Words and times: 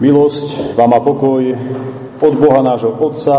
Milosť 0.00 0.80
vám 0.80 0.96
a 0.96 1.00
pokoj 1.04 1.44
od 2.24 2.34
Boha 2.40 2.64
nášho 2.64 2.88
Otca 2.88 3.36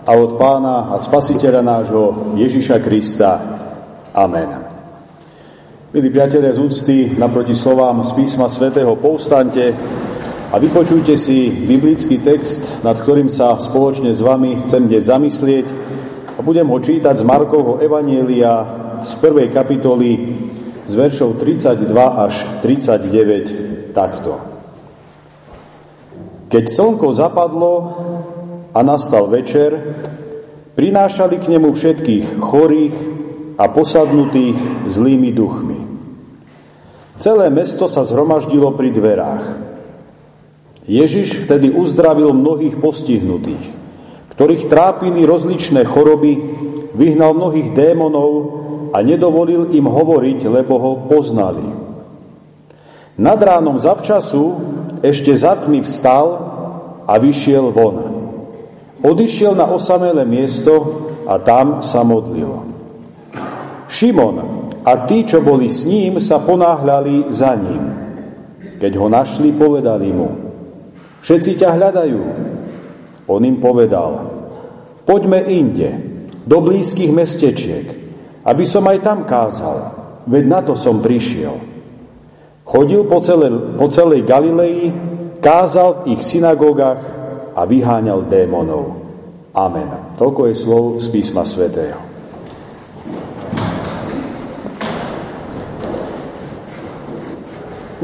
a 0.00 0.10
od 0.16 0.40
Pána 0.40 0.88
a 0.88 0.96
Spasiteľa 0.96 1.60
nášho 1.60 2.32
Ježiša 2.40 2.80
Krista. 2.80 3.36
Amen. 4.16 4.48
Milí 5.92 6.08
priatelia 6.08 6.56
z 6.56 6.64
úcty, 6.64 6.96
naproti 7.20 7.52
slovám 7.52 8.00
z 8.00 8.16
písma 8.16 8.48
svätého 8.48 8.96
povstante 8.96 9.76
a 10.48 10.56
vypočujte 10.56 11.12
si 11.20 11.52
biblický 11.52 12.16
text, 12.24 12.80
nad 12.80 12.96
ktorým 12.96 13.28
sa 13.28 13.60
spoločne 13.60 14.16
s 14.16 14.24
vami 14.24 14.64
chcem 14.64 14.88
dnes 14.88 15.04
zamyslieť 15.12 15.68
a 16.32 16.40
budem 16.40 16.64
ho 16.64 16.80
čítať 16.80 17.20
z 17.20 17.28
Markovho 17.28 17.76
Evanielia 17.84 18.64
z 19.04 19.12
prvej 19.20 19.52
kapitoly 19.52 20.32
z 20.88 20.92
veršov 20.96 21.36
32 21.36 21.92
až 21.92 22.34
39 22.64 23.92
takto. 23.92 24.57
Keď 26.48 26.64
slnko 26.64 27.12
zapadlo 27.12 27.72
a 28.72 28.80
nastal 28.80 29.28
večer, 29.28 29.76
prinášali 30.72 31.36
k 31.36 31.50
nemu 31.52 31.68
všetkých 31.76 32.40
chorých 32.40 32.96
a 33.60 33.68
posadnutých 33.68 34.56
zlými 34.88 35.28
duchmi. 35.36 35.78
Celé 37.20 37.50
mesto 37.52 37.84
sa 37.90 38.06
zhromaždilo 38.06 38.72
pri 38.78 38.94
dverách. 38.94 39.44
Ježiš 40.88 41.44
vtedy 41.44 41.68
uzdravil 41.68 42.32
mnohých 42.32 42.80
postihnutých, 42.80 43.64
ktorých 44.32 44.72
trápili 44.72 45.28
rozličné 45.28 45.84
choroby, 45.84 46.38
vyhnal 46.96 47.36
mnohých 47.36 47.76
démonov 47.76 48.30
a 48.96 49.04
nedovolil 49.04 49.68
im 49.76 49.84
hovoriť, 49.84 50.48
lebo 50.48 50.80
ho 50.80 50.92
poznali. 51.12 51.66
Nad 53.18 53.42
ránom 53.42 53.76
zavčasu 53.76 54.77
ešte 55.02 55.32
za 55.34 55.58
tmy 55.58 55.84
vstal 55.84 56.26
a 57.06 57.12
vyšiel 57.16 57.70
von. 57.72 57.96
Odišiel 58.98 59.54
na 59.54 59.70
osamelé 59.70 60.26
miesto 60.26 61.06
a 61.24 61.38
tam 61.38 61.80
sa 61.80 62.02
modlil. 62.02 62.66
Šimon 63.88 64.36
a 64.82 64.92
tí, 65.06 65.22
čo 65.22 65.44
boli 65.44 65.70
s 65.70 65.86
ním, 65.86 66.18
sa 66.18 66.42
ponáhľali 66.42 67.30
za 67.30 67.54
ním. 67.54 67.84
Keď 68.78 68.92
ho 68.94 69.06
našli, 69.10 69.54
povedali 69.54 70.10
mu, 70.10 70.28
všetci 71.22 71.58
ťa 71.58 71.68
hľadajú. 71.74 72.22
On 73.28 73.40
im 73.44 73.60
povedal, 73.60 74.24
poďme 75.04 75.44
inde, 75.44 75.90
do 76.48 76.64
blízkych 76.64 77.12
mestečiek, 77.12 77.86
aby 78.40 78.64
som 78.64 78.88
aj 78.88 78.98
tam 79.04 79.28
kázal, 79.28 79.76
veď 80.24 80.44
na 80.48 80.60
to 80.64 80.72
som 80.72 81.04
prišiel. 81.04 81.67
Chodil 82.68 83.08
po 83.08 83.24
celej, 83.24 83.80
po 83.80 83.88
celej 83.88 84.28
Galilei, 84.28 84.92
kázal 85.40 86.04
v 86.04 86.12
ich 86.12 86.20
synagógach 86.20 87.00
a 87.56 87.64
vyháňal 87.64 88.28
démonov. 88.28 88.92
Amen. 89.56 89.88
Toľko 90.20 90.52
je 90.52 90.54
slov 90.54 90.84
z 91.00 91.08
písma 91.08 91.48
svätého. 91.48 91.96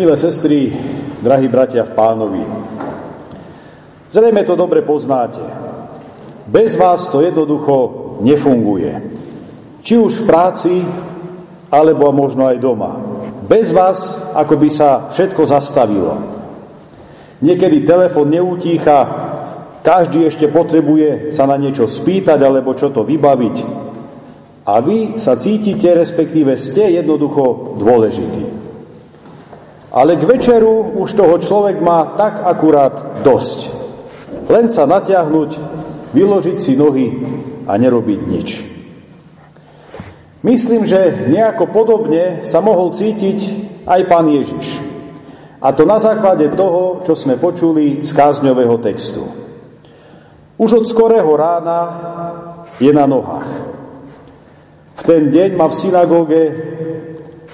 Milé 0.01 0.17
sestry, 0.17 0.73
drahí 1.21 1.47
bratia 1.47 1.87
v 1.87 1.95
pánovi, 1.95 2.43
zrejme 4.11 4.43
to 4.43 4.59
dobre 4.59 4.83
poznáte. 4.83 5.45
Bez 6.49 6.75
vás 6.75 7.13
to 7.13 7.21
jednoducho 7.21 7.77
nefunguje. 8.25 8.91
Či 9.85 10.01
už 10.01 10.25
v 10.25 10.27
práci, 10.27 10.75
alebo 11.69 12.11
možno 12.17 12.49
aj 12.49 12.57
doma. 12.59 13.14
Bez 13.45 13.77
vás, 13.77 14.33
ako 14.33 14.57
by 14.57 14.69
sa 14.73 15.13
všetko 15.13 15.45
zastavilo. 15.45 16.17
Niekedy 17.45 17.85
telefon 17.85 18.33
neutícha, 18.33 19.05
každý 19.85 20.25
ešte 20.25 20.49
potrebuje 20.49 21.29
sa 21.29 21.45
na 21.45 21.61
niečo 21.61 21.85
spýtať 21.85 22.41
alebo 22.41 22.73
čo 22.73 22.89
to 22.89 23.05
vybaviť. 23.05 23.85
A 24.65 24.81
vy 24.81 25.21
sa 25.21 25.37
cítite, 25.37 25.93
respektíve 25.93 26.57
ste 26.57 26.97
jednoducho 26.97 27.77
dôležití. 27.77 28.45
Ale 29.93 30.17
k 30.17 30.25
večeru 30.25 30.97
už 31.05 31.13
toho 31.13 31.37
človek 31.37 31.85
má 31.85 32.17
tak 32.17 32.49
akurát 32.49 33.21
dosť. 33.21 33.69
Len 34.49 34.73
sa 34.73 34.89
natiahnuť, 34.89 35.51
vyložiť 36.17 36.57
si 36.65 36.73
nohy 36.81 37.07
a 37.69 37.77
nerobiť 37.77 38.21
nič. 38.25 38.74
Myslím, 40.45 40.85
že 40.85 41.25
nejako 41.33 41.73
podobne 41.73 42.45
sa 42.45 42.61
mohol 42.61 42.93
cítiť 42.93 43.39
aj 43.89 44.01
pán 44.05 44.29
Ježiš. 44.29 44.77
A 45.65 45.73
to 45.73 45.89
na 45.89 45.97
základe 45.97 46.53
toho, 46.53 47.01
čo 47.09 47.17
sme 47.17 47.41
počuli 47.41 48.05
z 48.05 48.11
kázňového 48.13 48.77
textu. 48.85 49.25
Už 50.61 50.71
od 50.77 50.85
skorého 50.85 51.33
rána 51.33 51.81
je 52.77 52.93
na 52.93 53.09
nohách. 53.09 53.49
V 54.95 55.03
ten 55.09 55.33
deň 55.33 55.57
má 55.57 55.73
v 55.73 55.79
synagóge 55.81 56.43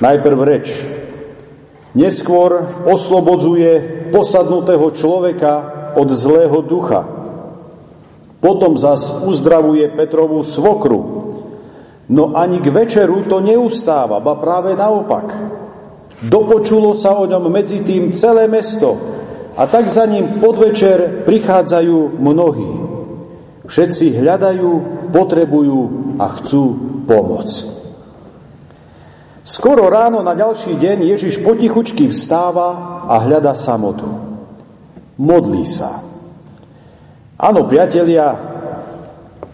najprv 0.03 0.39
reč. 0.43 0.67
Neskôr 1.95 2.67
oslobodzuje 2.91 4.03
posadnutého 4.11 4.91
človeka 4.91 5.55
od 5.95 6.11
zlého 6.11 6.59
ducha. 6.67 7.07
Potom 8.43 8.75
zas 8.75 9.23
uzdravuje 9.23 9.87
Petrovú 9.95 10.43
svokru, 10.43 11.20
No 12.11 12.35
ani 12.35 12.59
k 12.59 12.75
večeru 12.75 13.23
to 13.31 13.39
neustáva, 13.39 14.19
ba 14.19 14.35
práve 14.35 14.75
naopak. 14.75 15.31
Dopočulo 16.27 16.93
sa 16.99 17.15
o 17.15 17.25
ňom 17.25 17.47
medzi 17.47 17.87
tým 17.87 18.11
celé 18.11 18.51
mesto 18.51 18.99
a 19.55 19.63
tak 19.71 19.87
za 19.87 20.11
ním 20.11 20.43
podvečer 20.43 21.23
prichádzajú 21.23 22.19
mnohí. 22.19 22.71
Všetci 23.71 24.19
hľadajú, 24.19 24.71
potrebujú 25.15 25.81
a 26.19 26.27
chcú 26.35 26.63
pomoc. 27.07 27.47
Skoro 29.47 29.87
ráno 29.87 30.21
na 30.27 30.35
ďalší 30.35 30.75
deň 30.75 31.15
Ježiš 31.15 31.47
potichučky 31.47 32.11
vstáva 32.11 33.03
a 33.07 33.23
hľada 33.23 33.55
samotu. 33.55 34.11
Modlí 35.15 35.63
sa. 35.63 36.03
Áno, 37.39 37.65
priatelia, 37.71 38.50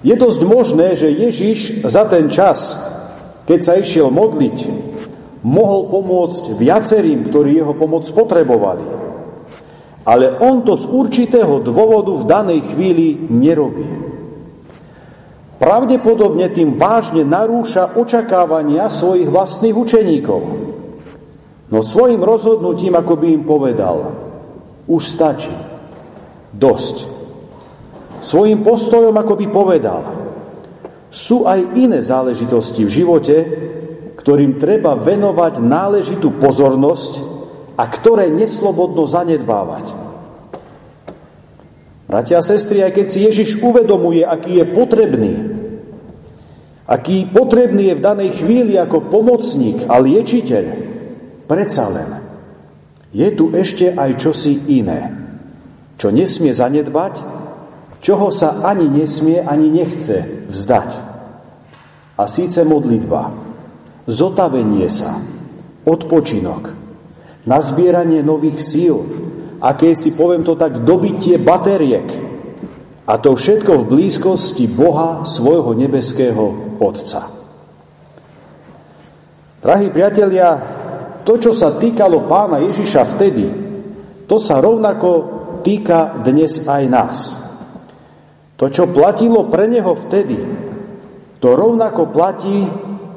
je 0.06 0.14
dosť 0.14 0.40
možné, 0.46 0.94
že 0.94 1.08
Ježiš 1.10 1.82
za 1.82 2.06
ten 2.06 2.30
čas, 2.30 2.78
keď 3.48 3.58
sa 3.62 3.72
išiel 3.74 4.12
modliť, 4.14 4.56
mohol 5.46 5.90
pomôcť 5.90 6.58
viacerým, 6.58 7.30
ktorí 7.30 7.58
jeho 7.58 7.74
pomoc 7.74 8.06
potrebovali. 8.10 8.86
Ale 10.06 10.38
on 10.38 10.62
to 10.62 10.78
z 10.78 10.86
určitého 10.86 11.62
dôvodu 11.66 12.14
v 12.14 12.24
danej 12.30 12.60
chvíli 12.70 13.26
nerobí. 13.26 13.86
Pravdepodobne 15.56 16.52
tým 16.52 16.76
vážne 16.78 17.26
narúša 17.26 17.96
očakávania 17.96 18.86
svojich 18.92 19.26
vlastných 19.26 19.74
učeníkov. 19.74 20.40
No 21.66 21.82
svojim 21.82 22.22
rozhodnutím, 22.22 22.94
ako 22.94 23.14
by 23.18 23.26
im 23.26 23.42
povedal, 23.42 24.14
už 24.86 25.02
stačí, 25.02 25.50
dosť 26.54 27.15
svojim 28.26 28.66
postojom 28.66 29.14
ako 29.14 29.34
by 29.38 29.46
povedal, 29.54 30.02
sú 31.14 31.46
aj 31.46 31.78
iné 31.78 32.02
záležitosti 32.02 32.82
v 32.82 32.90
živote, 32.90 33.36
ktorým 34.18 34.58
treba 34.58 34.98
venovať 34.98 35.62
náležitú 35.62 36.34
pozornosť 36.42 37.12
a 37.78 37.86
ktoré 37.86 38.26
neslobodno 38.34 39.06
zanedbávať. 39.06 39.94
Bratia 42.10 42.42
a 42.42 42.42
sestry, 42.42 42.82
aj 42.82 42.92
keď 42.98 43.06
si 43.06 43.18
Ježiš 43.22 43.50
uvedomuje, 43.62 44.26
aký 44.26 44.62
je 44.62 44.66
potrebný, 44.66 45.34
aký 46.86 47.30
potrebný 47.30 47.94
je 47.94 47.98
v 47.98 48.04
danej 48.04 48.30
chvíli 48.42 48.74
ako 48.74 49.06
pomocník 49.06 49.86
a 49.86 50.02
liečiteľ, 50.02 50.64
predsa 51.46 51.86
len 51.90 52.10
je 53.14 53.28
tu 53.34 53.54
ešte 53.54 53.94
aj 53.94 54.10
čosi 54.18 54.70
iné, 54.74 55.14
čo 55.98 56.10
nesmie 56.10 56.50
zanedbať 56.50 57.35
čoho 58.06 58.30
sa 58.30 58.62
ani 58.62 58.86
nesmie, 58.86 59.42
ani 59.42 59.66
nechce 59.66 60.46
vzdať. 60.46 60.90
A 62.14 62.22
síce 62.30 62.62
modlitba, 62.62 63.34
zotavenie 64.06 64.86
sa, 64.86 65.18
odpočinok, 65.82 66.70
nazbieranie 67.50 68.22
nových 68.22 68.62
síl, 68.62 69.02
aké 69.58 69.98
si, 69.98 70.14
poviem 70.14 70.46
to 70.46 70.54
tak, 70.54 70.86
dobitie 70.86 71.34
batériek. 71.34 72.06
A 73.10 73.18
to 73.18 73.34
všetko 73.34 73.82
v 73.82 73.88
blízkosti 73.90 74.70
Boha, 74.70 75.26
svojho 75.26 75.74
nebeského 75.74 76.78
Otca. 76.78 77.26
Drahí 79.58 79.90
priatelia, 79.90 80.62
to, 81.26 81.42
čo 81.42 81.50
sa 81.50 81.74
týkalo 81.74 82.30
pána 82.30 82.62
Ježiša 82.62 83.02
vtedy, 83.18 83.46
to 84.30 84.38
sa 84.38 84.62
rovnako 84.62 85.10
týka 85.66 86.22
dnes 86.22 86.70
aj 86.70 86.82
nás. 86.86 87.45
To, 88.56 88.72
čo 88.72 88.88
platilo 88.88 89.52
pre 89.52 89.68
neho 89.68 89.92
vtedy, 89.92 90.40
to 91.40 91.48
rovnako 91.52 92.08
platí 92.08 92.64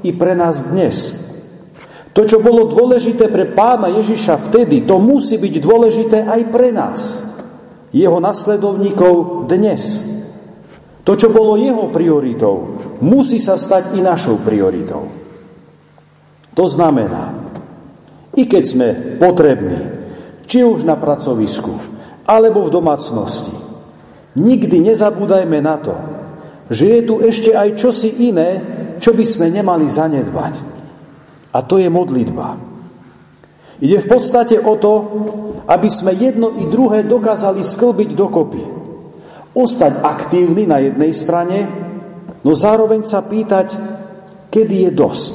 i 0.04 0.12
pre 0.12 0.36
nás 0.36 0.72
dnes. 0.72 1.16
To, 2.12 2.28
čo 2.28 2.44
bolo 2.44 2.68
dôležité 2.68 3.32
pre 3.32 3.48
pána 3.56 3.88
Ježiša 3.88 4.52
vtedy, 4.52 4.84
to 4.84 5.00
musí 5.00 5.40
byť 5.40 5.54
dôležité 5.64 6.18
aj 6.28 6.42
pre 6.52 6.70
nás. 6.76 7.30
jeho 7.90 8.22
nasledovníkov 8.22 9.46
dnes. 9.50 10.06
To, 11.06 11.18
čo 11.18 11.34
bolo 11.34 11.58
jeho 11.58 11.90
prioritou, 11.90 12.78
musí 13.02 13.42
sa 13.42 13.58
stať 13.58 13.98
i 13.98 14.00
našou 14.06 14.38
prioritou. 14.46 15.10
To 16.54 16.66
znamená, 16.70 17.34
i 18.38 18.46
keď 18.46 18.64
sme 18.64 18.88
potrební, 19.18 19.80
či 20.46 20.62
už 20.62 20.86
na 20.86 20.94
pracovisku, 21.02 21.74
alebo 22.30 22.70
v 22.70 22.74
domácnosti, 22.74 23.59
nikdy 24.40 24.80
nezabúdajme 24.88 25.60
na 25.60 25.76
to, 25.84 25.96
že 26.72 26.86
je 26.88 27.02
tu 27.04 27.20
ešte 27.20 27.52
aj 27.52 27.76
čosi 27.76 28.32
iné, 28.32 28.50
čo 29.04 29.12
by 29.12 29.26
sme 29.28 29.52
nemali 29.52 29.90
zanedbať. 29.92 30.54
A 31.52 31.60
to 31.66 31.82
je 31.82 31.90
modlitba. 31.90 32.56
Ide 33.80 33.98
v 34.06 34.08
podstate 34.12 34.60
o 34.60 34.76
to, 34.76 34.94
aby 35.66 35.90
sme 35.90 36.14
jedno 36.14 36.56
i 36.56 36.68
druhé 36.68 37.08
dokázali 37.08 37.64
sklbiť 37.64 38.10
dokopy. 38.14 38.62
Ostať 39.56 40.04
aktívny 40.04 40.70
na 40.70 40.78
jednej 40.84 41.10
strane, 41.16 41.58
no 42.46 42.52
zároveň 42.54 43.02
sa 43.02 43.26
pýtať, 43.26 43.74
kedy 44.54 44.88
je 44.88 44.92
dosť. 44.94 45.34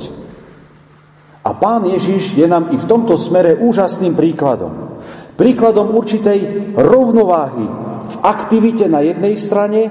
A 1.44 1.50
pán 1.52 1.84
Ježiš 1.84 2.36
je 2.38 2.46
nám 2.46 2.72
i 2.72 2.76
v 2.78 2.88
tomto 2.88 3.18
smere 3.20 3.58
úžasným 3.58 4.16
príkladom. 4.16 5.02
Príkladom 5.34 5.92
určitej 5.92 6.72
rovnováhy 6.78 7.66
v 8.04 8.14
aktivite 8.20 8.84
na 8.86 9.00
jednej 9.00 9.34
strane, 9.34 9.88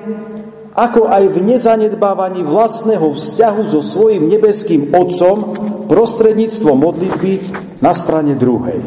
ako 0.74 1.06
aj 1.10 1.30
v 1.34 1.38
nezanedbávaní 1.54 2.42
vlastného 2.42 3.14
vzťahu 3.14 3.62
so 3.70 3.82
svojim 3.86 4.26
nebeským 4.26 4.90
Otcom 4.90 5.54
prostredníctvom 5.86 6.78
modlitby 6.78 7.34
na 7.82 7.94
strane 7.94 8.34
druhej. 8.34 8.82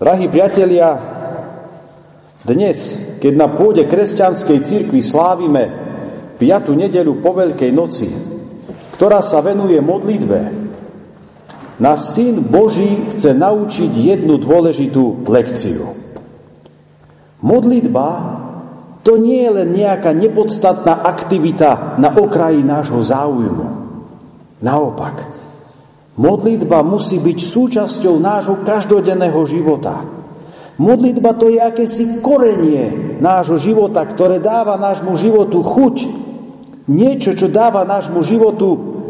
Drahí 0.00 0.26
priatelia, 0.32 0.98
dnes, 2.42 2.78
keď 3.22 3.32
na 3.38 3.46
pôde 3.46 3.86
kresťanskej 3.86 4.58
cirkvi 4.66 4.98
slávime 4.98 5.64
5. 6.40 6.74
nedeľu 6.74 7.22
po 7.22 7.38
Veľkej 7.38 7.70
noci, 7.70 8.10
ktorá 8.98 9.22
sa 9.22 9.38
venuje 9.44 9.78
modlitbe, 9.78 10.40
nás 11.78 12.18
Syn 12.18 12.42
Boží 12.42 13.10
chce 13.14 13.34
naučiť 13.34 13.90
jednu 13.90 14.42
dôležitú 14.42 15.22
lekciu. 15.26 16.01
Modlitba 17.42 18.08
to 19.02 19.18
nie 19.18 19.42
je 19.42 19.50
len 19.50 19.68
nejaká 19.74 20.14
nepodstatná 20.14 21.02
aktivita 21.02 21.98
na 21.98 22.14
okraji 22.14 22.62
nášho 22.62 23.02
záujmu. 23.02 23.66
Naopak, 24.62 25.26
modlitba 26.14 26.86
musí 26.86 27.18
byť 27.18 27.38
súčasťou 27.42 28.14
nášho 28.22 28.62
každodenného 28.62 29.42
života. 29.42 30.06
Modlitba 30.78 31.34
to 31.34 31.50
je 31.50 31.58
akési 31.58 32.22
korenie 32.22 33.18
nášho 33.18 33.58
života, 33.58 34.06
ktoré 34.06 34.38
dáva 34.38 34.78
nášmu 34.78 35.18
životu 35.18 35.66
chuť. 35.66 35.96
Niečo, 36.86 37.34
čo 37.34 37.50
dáva 37.50 37.82
nášmu 37.82 38.22
životu 38.22 38.68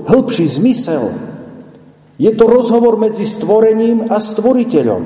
hĺbší 0.08 0.44
zmysel. 0.49 1.12
Je 2.17 2.32
to 2.32 2.44
rozhovor 2.49 2.96
medzi 2.96 3.29
stvorením 3.29 4.08
a 4.08 4.17
stvoriteľom. 4.17 5.02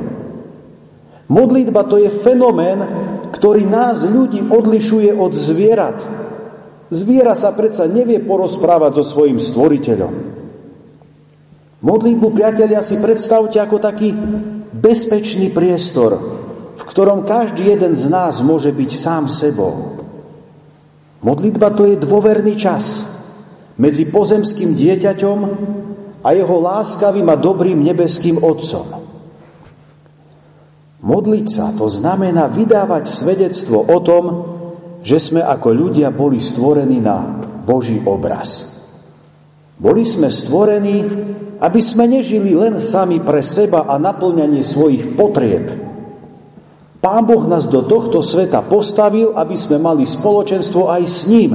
Modlitba 1.27 1.83
to 1.91 1.99
je 1.99 2.11
fenomén, 2.23 2.87
ktorý 3.33 3.67
nás 3.67 4.03
ľudí 4.03 4.47
odlišuje 4.47 5.11
od 5.15 5.33
zvierat. 5.35 5.99
Zviera 6.93 7.35
sa 7.35 7.51
predsa 7.51 7.91
nevie 7.91 8.23
porozprávať 8.23 9.03
so 9.03 9.05
svojim 9.05 9.43
stvoriteľom. 9.43 10.15
Modlitbu, 11.83 12.27
priatelia, 12.33 12.81
si 12.81 12.99
predstavte 12.99 13.59
ako 13.61 13.77
taký 13.79 14.15
bezpečný 14.73 15.51
priestor, 15.51 16.19
v 16.77 16.83
ktorom 16.83 17.27
každý 17.27 17.75
jeden 17.75 17.93
z 17.95 18.07
nás 18.11 18.43
môže 18.43 18.71
byť 18.71 18.91
sám 18.97 19.25
sebou. 19.31 19.99
Modlitba 21.23 21.75
to 21.75 21.91
je 21.91 21.97
dôverný 21.99 22.55
čas 22.55 23.17
medzi 23.77 24.09
pozemským 24.09 24.73
dieťaťom 24.73 25.39
a 26.23 26.29
jeho 26.33 26.57
láskavým 26.59 27.29
a 27.29 27.37
dobrým 27.37 27.79
nebeským 27.83 28.41
Otcom. 28.41 29.16
Modliť 31.07 31.47
sa 31.47 31.71
to 31.71 31.87
znamená 31.87 32.51
vydávať 32.51 33.07
svedectvo 33.07 33.79
o 33.79 33.99
tom, 34.03 34.25
že 35.07 35.23
sme 35.23 35.39
ako 35.39 35.71
ľudia 35.71 36.11
boli 36.11 36.43
stvorení 36.43 36.99
na 36.99 37.23
Boží 37.63 38.03
obraz. 38.03 38.75
Boli 39.79 40.03
sme 40.03 40.27
stvorení, 40.27 41.07
aby 41.63 41.79
sme 41.79 42.11
nežili 42.11 42.59
len 42.59 42.83
sami 42.83 43.23
pre 43.23 43.39
seba 43.47 43.87
a 43.87 44.03
naplňanie 44.03 44.67
svojich 44.67 45.15
potrieb. 45.15 45.71
Pán 46.99 47.23
Boh 47.23 47.47
nás 47.47 47.71
do 47.71 47.87
tohto 47.87 48.19
sveta 48.19 48.67
postavil, 48.67 49.31
aby 49.39 49.55
sme 49.55 49.79
mali 49.79 50.03
spoločenstvo 50.03 50.91
aj 50.91 51.03
s 51.07 51.31
ním. 51.31 51.53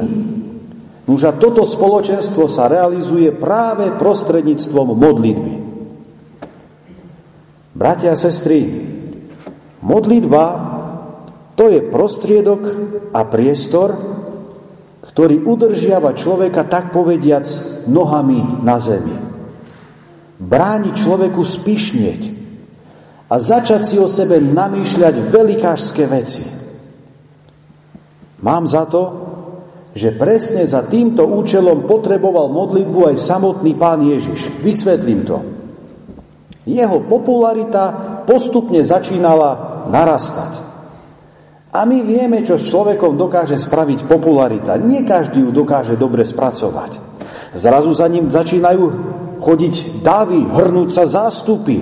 Nož 1.11 1.27
a 1.27 1.35
toto 1.35 1.67
spoločenstvo 1.67 2.47
sa 2.47 2.71
realizuje 2.71 3.35
práve 3.35 3.91
prostredníctvom 3.99 4.95
modlitby. 4.95 5.53
Bratia 7.75 8.15
a 8.15 8.19
sestry, 8.19 8.63
Modlitba 9.81 10.45
to 11.57 11.69
je 11.69 11.81
prostriedok 11.81 12.61
a 13.13 13.21
priestor, 13.25 13.89
ktorý 15.01 15.43
udržiava 15.43 16.15
človeka 16.15 16.65
tak 16.65 16.93
povediac 16.93 17.45
nohami 17.89 18.61
na 18.61 18.77
zemi. 18.77 19.13
Bráni 20.41 20.93
človeku 20.97 21.41
spišnieť 21.45 22.21
a 23.29 23.35
začať 23.37 23.81
si 23.85 23.95
o 24.01 24.09
sebe 24.09 24.41
namýšľať 24.41 25.15
velikážské 25.29 26.09
veci. 26.09 26.45
Mám 28.41 28.65
za 28.65 28.89
to, 28.89 29.03
že 29.93 30.15
presne 30.17 30.65
za 30.65 30.87
týmto 30.87 31.27
účelom 31.27 31.85
potreboval 31.85 32.49
modlitbu 32.49 33.13
aj 33.13 33.15
samotný 33.21 33.75
pán 33.75 34.01
Ježiš. 34.01 34.63
Vysvetlím 34.63 35.27
to. 35.27 35.37
Jeho 36.65 37.03
popularita 37.05 37.83
postupne 38.25 38.81
začínala 38.81 39.70
narastať. 39.89 40.61
A 41.71 41.87
my 41.87 42.03
vieme, 42.03 42.43
čo 42.43 42.59
s 42.59 42.67
človekom 42.67 43.15
dokáže 43.15 43.55
spraviť 43.55 44.03
popularita. 44.03 44.75
Nie 44.75 45.07
každý 45.07 45.47
ju 45.47 45.55
dokáže 45.55 45.95
dobre 45.95 46.27
spracovať. 46.27 46.99
Zrazu 47.55 47.95
za 47.95 48.11
ním 48.11 48.27
začínajú 48.27 48.83
chodiť 49.39 50.03
davy, 50.03 50.51
hrnúť 50.51 50.89
sa 50.91 51.03
zástupy. 51.07 51.79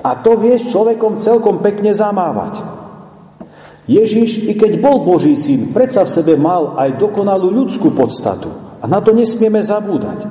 A 0.00 0.16
to 0.18 0.40
vie 0.40 0.56
s 0.56 0.72
človekom 0.72 1.20
celkom 1.20 1.60
pekne 1.60 1.92
zamávať. 1.92 2.64
Ježiš, 3.84 4.48
i 4.48 4.56
keď 4.56 4.80
bol 4.80 5.04
Boží 5.04 5.36
syn, 5.36 5.76
predsa 5.76 6.08
v 6.08 6.14
sebe 6.14 6.34
mal 6.40 6.80
aj 6.80 6.96
dokonalú 6.96 7.52
ľudskú 7.52 7.92
podstatu. 7.92 8.48
A 8.80 8.88
na 8.88 9.04
to 9.04 9.12
nesmieme 9.12 9.60
zabúdať. 9.60 10.24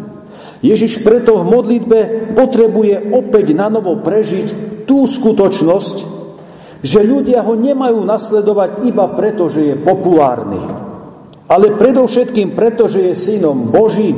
Ježiš 0.62 1.06
preto 1.06 1.42
v 1.42 1.48
modlitbe 1.48 2.00
potrebuje 2.34 3.14
opäť 3.14 3.54
na 3.54 3.70
novo 3.70 3.98
prežiť 4.02 4.48
tú 4.86 5.06
skutočnosť, 5.06 6.21
že 6.82 7.06
ľudia 7.06 7.46
ho 7.46 7.54
nemajú 7.54 8.02
nasledovať 8.02 8.86
iba 8.90 9.06
preto, 9.14 9.46
že 9.46 9.74
je 9.74 9.76
populárny, 9.78 10.62
ale 11.46 11.78
predovšetkým 11.78 12.58
preto, 12.58 12.90
že 12.90 13.12
je 13.12 13.14
synom 13.14 13.70
Božím. 13.70 14.18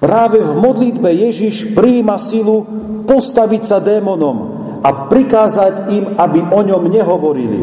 Práve 0.00 0.40
v 0.40 0.52
modlitbe 0.56 1.12
Ježiš 1.12 1.76
prijíma 1.76 2.16
silu 2.16 2.64
postaviť 3.04 3.62
sa 3.64 3.78
démonom 3.80 4.36
a 4.80 5.08
prikázať 5.08 5.92
im, 5.92 6.04
aby 6.16 6.40
o 6.40 6.60
ňom 6.64 6.88
nehovorili. 6.88 7.62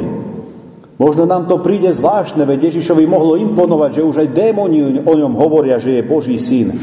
Možno 0.98 1.29
nám 1.29 1.46
to 1.46 1.62
príde 1.62 1.93
zvláštne, 1.93 2.41
veď 2.46 2.74
Ježišovi 2.74 3.05
mohlo 3.05 3.38
imponovať, 3.38 4.01
že 4.01 4.05
už 4.05 4.15
aj 4.25 4.34
démoni 4.34 5.05
o 5.05 5.13
ňom 5.13 5.34
hovoria, 5.38 5.77
že 5.77 6.01
je 6.01 6.10
Boží 6.10 6.41
syn. 6.41 6.74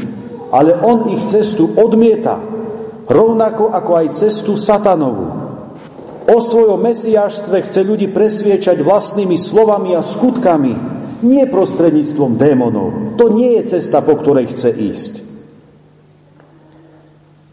Ale 0.55 0.71
on 0.79 1.11
ich 1.11 1.27
cestu 1.27 1.67
odmieta, 1.75 2.39
rovnako 3.11 3.75
ako 3.75 3.91
aj 3.99 4.07
cestu 4.15 4.55
satanovú. 4.55 5.44
O 6.25 6.41
svojom 6.41 6.81
mesiáštve 6.81 7.61
chce 7.69 7.85
ľudí 7.85 8.09
presviečať 8.09 8.81
vlastnými 8.81 9.37
slovami 9.37 9.93
a 9.93 10.01
skutkami, 10.01 10.73
nie 11.21 11.45
prostredníctvom 11.45 12.33
démonov. 12.33 13.17
To 13.21 13.29
nie 13.29 13.61
je 13.61 13.77
cesta, 13.77 14.01
po 14.01 14.17
ktorej 14.17 14.49
chce 14.49 14.73
ísť. 14.73 15.13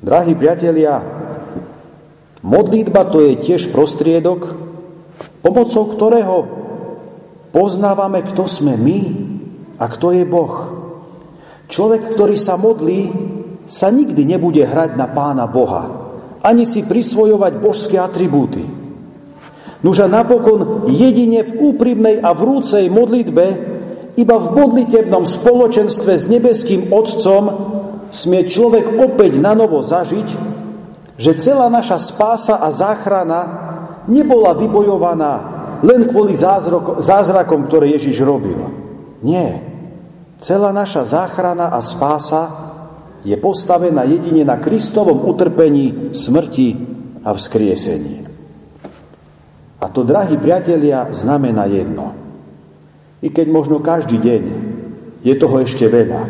Drahí 0.00 0.32
priatelia, 0.32 1.04
modlitba 2.40 3.12
to 3.12 3.20
je 3.20 3.44
tiež 3.44 3.68
prostriedok, 3.76 4.56
pomocou 5.44 5.92
ktorého 5.92 6.36
poznávame, 7.52 8.24
kto 8.24 8.48
sme 8.48 8.80
my 8.80 9.00
a 9.76 9.84
kto 9.84 10.16
je 10.16 10.24
Boh. 10.24 10.80
Človek, 11.68 12.16
ktorý 12.16 12.40
sa 12.40 12.56
modlí, 12.56 13.00
sa 13.68 13.92
nikdy 13.92 14.24
nebude 14.24 14.64
hrať 14.64 14.96
na 14.96 15.06
pána 15.12 15.44
Boha 15.44 16.01
ani 16.42 16.66
si 16.66 16.82
prisvojovať 16.82 17.52
božské 17.62 17.96
atribúty. 18.02 18.66
Nuž 19.82 19.98
a 20.02 20.08
napokon 20.10 20.86
jedine 20.90 21.42
v 21.42 21.74
úprimnej 21.74 22.22
a 22.22 22.30
vrúcej 22.34 22.86
modlitbe, 22.86 23.46
iba 24.14 24.36
v 24.36 24.48
modlitebnom 24.54 25.24
spoločenstve 25.26 26.12
s 26.14 26.28
nebeským 26.28 26.92
Otcom 26.92 27.44
smie 28.12 28.46
človek 28.46 29.00
opäť 29.00 29.40
na 29.40 29.56
novo 29.56 29.80
zažiť, 29.82 30.28
že 31.16 31.40
celá 31.40 31.72
naša 31.72 31.98
spása 31.98 32.60
a 32.60 32.68
záchrana 32.68 33.40
nebola 34.06 34.52
vybojovaná 34.54 35.34
len 35.82 36.06
kvôli 36.06 36.38
zázrakom, 37.02 37.66
ktoré 37.66 37.90
Ježiš 37.98 38.22
robil. 38.22 38.54
Nie. 39.22 39.66
Celá 40.38 40.70
naša 40.70 41.06
záchrana 41.06 41.74
a 41.74 41.82
spása 41.82 42.71
je 43.22 43.36
postavená 43.38 44.02
jedine 44.02 44.42
na 44.42 44.58
Kristovom 44.58 45.30
utrpení, 45.30 46.10
smrti 46.10 46.68
a 47.22 47.30
vzkriesení. 47.30 48.26
A 49.82 49.90
to, 49.90 50.06
drahí 50.06 50.38
priatelia, 50.38 51.10
znamená 51.10 51.66
jedno. 51.66 52.14
I 53.22 53.30
keď 53.30 53.46
možno 53.50 53.78
každý 53.82 54.18
deň 54.18 54.42
je 55.22 55.34
toho 55.38 55.62
ešte 55.62 55.86
veľa, 55.86 56.22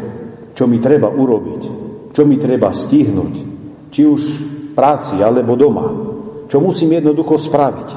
čo 0.52 0.68
mi 0.68 0.80
treba 0.80 1.08
urobiť, 1.08 1.62
čo 2.12 2.28
mi 2.28 2.36
treba 2.36 2.72
stihnúť, 2.72 3.34
či 3.92 4.00
už 4.04 4.20
v 4.20 4.40
práci 4.76 5.20
alebo 5.20 5.56
doma, 5.56 5.88
čo 6.48 6.60
musím 6.60 7.00
jednoducho 7.00 7.40
spraviť. 7.40 7.88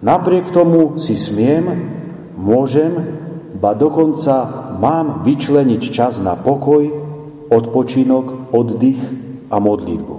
Napriek 0.00 0.48
tomu 0.48 0.96
si 0.96 1.16
smiem, 1.16 1.68
môžem, 2.40 2.92
ba 3.60 3.76
dokonca 3.76 4.72
mám 4.80 5.20
vyčleniť 5.28 5.82
čas 5.92 6.24
na 6.24 6.36
pokoj, 6.40 6.99
odpočinok, 7.50 8.54
oddych 8.54 9.00
a 9.50 9.56
modlitbu. 9.58 10.16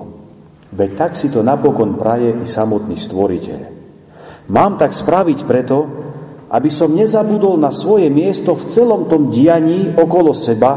Veď 0.72 0.92
tak 0.96 1.12
si 1.16 1.32
to 1.32 1.44
napokon 1.44 1.96
praje 1.96 2.36
i 2.36 2.46
samotný 2.48 2.96
stvoriteľ. 2.96 3.60
Mám 4.52 4.80
tak 4.80 4.92
spraviť 4.92 5.40
preto, 5.48 5.78
aby 6.52 6.68
som 6.68 6.92
nezabudol 6.92 7.56
na 7.56 7.72
svoje 7.72 8.12
miesto 8.12 8.52
v 8.56 8.68
celom 8.68 9.08
tom 9.08 9.32
dianí 9.32 9.96
okolo 9.96 10.36
seba 10.36 10.74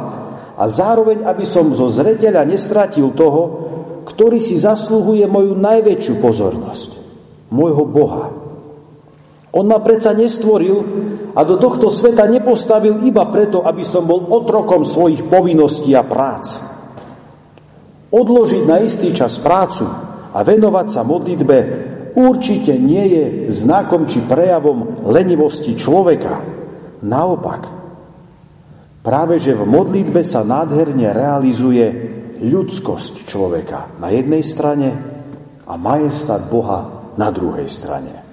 a 0.54 0.64
zároveň, 0.70 1.26
aby 1.26 1.42
som 1.42 1.74
zo 1.74 1.90
zreteľa 1.90 2.46
nestratil 2.46 3.10
toho, 3.10 3.42
ktorý 4.06 4.38
si 4.38 4.54
zasluhuje 4.54 5.26
moju 5.26 5.58
najväčšiu 5.58 6.14
pozornosť, 6.22 6.90
môjho 7.50 7.84
Boha. 7.90 8.30
On 9.54 9.66
ma 9.66 9.78
predsa 9.82 10.14
nestvoril 10.14 10.82
a 11.34 11.40
do 11.42 11.58
tohto 11.58 11.90
sveta 11.90 12.30
nepostavil 12.30 13.02
iba 13.02 13.26
preto, 13.26 13.66
aby 13.66 13.82
som 13.82 14.06
bol 14.06 14.30
otrokom 14.30 14.86
svojich 14.86 15.26
povinností 15.26 15.90
a 15.98 16.06
prác. 16.06 16.62
Odložiť 18.14 18.62
na 18.62 18.78
istý 18.78 19.10
čas 19.10 19.42
prácu 19.42 19.82
a 20.30 20.38
venovať 20.46 20.86
sa 20.86 21.02
modlitbe 21.02 21.56
určite 22.14 22.78
nie 22.78 23.04
je 23.10 23.24
znakom 23.50 24.06
či 24.06 24.22
prejavom 24.22 25.02
lenivosti 25.10 25.74
človeka. 25.74 26.38
Naopak, 27.02 27.66
práve 29.02 29.42
že 29.42 29.58
v 29.58 29.66
modlitbe 29.66 30.22
sa 30.22 30.46
nádherne 30.46 31.10
realizuje 31.10 31.86
ľudskosť 32.38 33.26
človeka 33.26 33.98
na 33.98 34.14
jednej 34.14 34.46
strane 34.46 34.94
a 35.66 35.74
majestát 35.74 36.46
Boha 36.46 37.10
na 37.18 37.28
druhej 37.34 37.66
strane. 37.66 38.23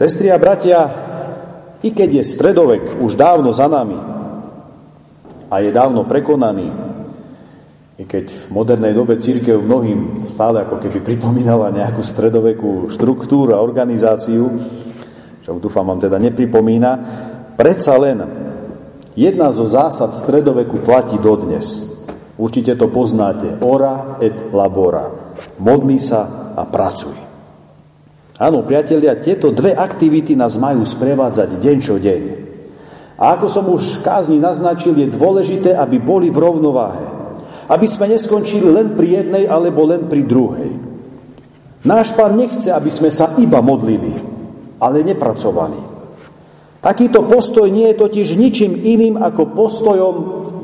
Sestri 0.00 0.32
a 0.32 0.40
bratia, 0.40 0.80
i 1.84 1.92
keď 1.92 2.24
je 2.24 2.24
stredovek 2.24 3.04
už 3.04 3.20
dávno 3.20 3.52
za 3.52 3.68
nami 3.68 4.00
a 5.52 5.60
je 5.60 5.68
dávno 5.68 6.08
prekonaný, 6.08 6.72
i 8.00 8.08
keď 8.08 8.32
v 8.32 8.44
modernej 8.48 8.96
dobe 8.96 9.20
církev 9.20 9.60
mnohým 9.60 10.24
stále 10.32 10.64
ako 10.64 10.80
keby 10.80 11.04
pripomínala 11.04 11.68
nejakú 11.68 12.00
stredovekú 12.00 12.88
štruktúru 12.88 13.52
a 13.52 13.60
organizáciu, 13.60 14.48
čo 15.44 15.60
dúfam 15.60 15.84
vám 15.84 16.00
teda 16.00 16.16
nepripomína, 16.16 16.90
predsa 17.60 17.92
len 18.00 18.24
jedna 19.12 19.52
zo 19.52 19.68
zásad 19.68 20.16
stredoveku 20.16 20.80
platí 20.80 21.20
dodnes. 21.20 21.84
Určite 22.40 22.72
to 22.72 22.88
poznáte. 22.88 23.60
Ora 23.60 24.16
et 24.16 24.48
labora. 24.48 25.36
Modli 25.60 26.00
sa 26.00 26.56
a 26.56 26.64
pracuj. 26.64 27.19
Áno, 28.40 28.64
priatelia, 28.64 29.20
tieto 29.20 29.52
dve 29.52 29.76
aktivity 29.76 30.32
nás 30.32 30.56
majú 30.56 30.80
sprevádzať 30.88 31.60
deň 31.60 31.76
čo 31.84 32.00
deň. 32.00 32.22
A 33.20 33.36
ako 33.36 33.46
som 33.52 33.68
už 33.68 34.00
v 34.00 34.04
kázni 34.08 34.40
naznačil, 34.40 34.96
je 34.96 35.12
dôležité, 35.12 35.76
aby 35.76 36.00
boli 36.00 36.32
v 36.32 36.40
rovnováhe. 36.40 37.04
Aby 37.68 37.84
sme 37.84 38.08
neskončili 38.08 38.64
len 38.64 38.96
pri 38.96 39.20
jednej 39.20 39.44
alebo 39.44 39.84
len 39.84 40.08
pri 40.08 40.24
druhej. 40.24 40.72
Náš 41.84 42.16
pán 42.16 42.32
nechce, 42.40 42.72
aby 42.72 42.88
sme 42.88 43.12
sa 43.12 43.36
iba 43.36 43.60
modlili, 43.60 44.16
ale 44.80 45.04
nepracovali. 45.04 45.80
Takýto 46.80 47.28
postoj 47.28 47.68
nie 47.68 47.92
je 47.92 48.00
totiž 48.00 48.40
ničím 48.40 48.72
iným 48.72 49.20
ako 49.20 49.52
postojom, 49.52 50.14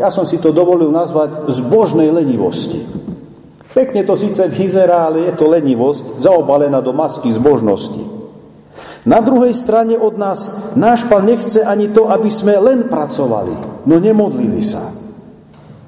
ja 0.01 0.09
som 0.09 0.25
si 0.25 0.41
to 0.41 0.49
dovolil 0.49 0.89
nazvať, 0.89 1.53
zbožnej 1.53 2.09
lenivosti. 2.09 3.06
Pekne 3.77 4.09
to 4.09 4.17
síce 4.17 4.41
vyzerá, 4.49 5.13
ale 5.13 5.29
je 5.29 5.33
to 5.37 5.53
lenivosť, 5.53 6.17
zaobalená 6.17 6.81
do 6.81 6.97
masky 6.97 7.29
zbožnosti. 7.29 8.01
Na 9.05 9.21
druhej 9.21 9.53
strane 9.53 10.01
od 10.01 10.17
nás 10.17 10.73
náš 10.73 11.05
pán 11.05 11.29
nechce 11.29 11.61
ani 11.61 11.93
to, 11.93 12.09
aby 12.09 12.33
sme 12.33 12.57
len 12.57 12.89
pracovali, 12.89 13.85
no 13.85 14.01
nemodlili 14.01 14.65
sa. 14.65 14.97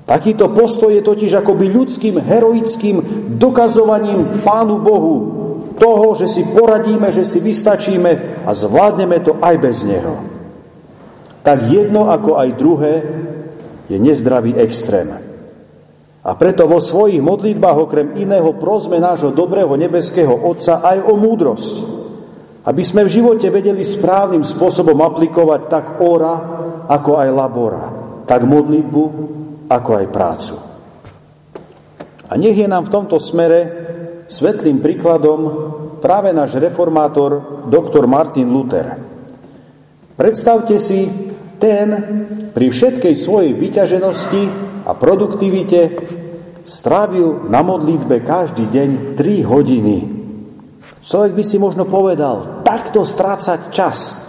Takýto 0.05 0.53
postoj 0.53 0.93
je 0.93 1.01
totiž 1.01 1.41
akoby 1.41 1.73
ľudským, 1.73 2.21
heroickým 2.21 2.97
dokazovaním 3.41 4.45
Pánu 4.45 4.85
Bohu 4.85 5.17
toho, 5.81 6.13
že 6.13 6.29
si 6.29 6.45
poradíme, 6.45 7.09
že 7.09 7.25
si 7.25 7.41
vystačíme 7.41 8.45
a 8.45 8.51
zvládneme 8.53 9.21
to 9.25 9.41
aj 9.41 9.57
bez 9.61 9.81
Neho. 9.81 10.17
Tak 11.41 11.73
jedno 11.73 12.13
ako 12.13 12.37
aj 12.37 12.49
druhé 12.61 12.95
je 13.89 13.97
nezdravý 13.97 14.57
extrém. 14.61 15.28
A 16.29 16.37
preto 16.37 16.69
vo 16.69 16.77
svojich 16.77 17.25
modlitbách 17.25 17.89
okrem 17.89 18.09
iného 18.21 18.53
prosme 18.61 19.01
nášho 19.01 19.33
dobrého 19.33 19.73
nebeského 19.81 20.37
Otca 20.37 20.85
aj 20.85 21.09
o 21.09 21.17
múdrosť, 21.17 21.75
aby 22.69 22.83
sme 22.85 23.09
v 23.09 23.15
živote 23.17 23.49
vedeli 23.49 23.81
správnym 23.81 24.45
spôsobom 24.45 25.01
aplikovať 25.09 25.61
tak 25.73 25.85
ora, 26.05 26.37
ako 26.85 27.17
aj 27.17 27.29
labora, 27.33 27.85
tak 28.29 28.45
modlitbu, 28.45 29.05
ako 29.73 29.91
aj 29.97 30.07
prácu. 30.13 30.55
A 32.29 32.37
nech 32.37 32.61
je 32.61 32.69
nám 32.69 32.85
v 32.85 32.93
tomto 32.93 33.17
smere 33.17 33.61
svetlým 34.29 34.85
príkladom 34.85 35.41
práve 36.05 36.29
náš 36.37 36.61
reformátor 36.61 37.65
doktor 37.73 38.05
Martin 38.05 38.53
Luther. 38.53 39.01
Predstavte 40.13 40.77
si, 40.77 41.09
ten 41.57 41.89
pri 42.53 42.69
všetkej 42.69 43.15
svojej 43.17 43.57
vyťaženosti 43.57 44.43
a 44.85 44.93
produktivite 44.93 45.81
strávil 46.69 47.49
na 47.49 47.65
modlitbe 47.65 48.21
každý 48.21 48.69
deň 48.69 49.17
3 49.17 49.49
hodiny. 49.49 49.97
Človek 51.09 51.33
by 51.33 51.45
si 51.49 51.57
možno 51.57 51.89
povedal, 51.89 52.61
takto 52.61 53.09
strácať 53.09 53.73
čas. 53.73 54.29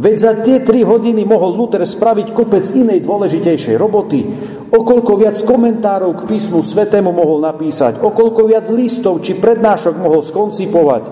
Veď 0.00 0.14
za 0.16 0.32
tie 0.40 0.64
tri 0.64 0.86
hodiny 0.86 1.26
mohol 1.28 1.58
Luther 1.58 1.84
spraviť 1.84 2.32
kopec 2.32 2.64
inej 2.72 3.04
dôležitejšej 3.04 3.76
roboty, 3.76 4.24
okoľko 4.72 5.12
viac 5.20 5.36
komentárov 5.44 6.24
k 6.24 6.26
písmu 6.32 6.64
svetému 6.64 7.12
mohol 7.12 7.44
napísať, 7.44 8.00
okoľko 8.00 8.48
viac 8.48 8.70
listov 8.72 9.20
či 9.20 9.36
prednášok 9.36 10.00
mohol 10.00 10.24
skoncipovať, 10.24 11.02